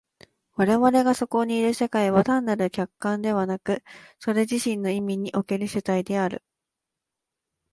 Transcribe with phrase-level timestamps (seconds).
[0.55, 3.83] 我々がそこにいる社会は単なる客観でなく、
[4.17, 6.43] それ自身の意味における主体である。